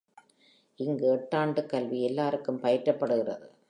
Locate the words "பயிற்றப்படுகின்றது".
2.63-3.47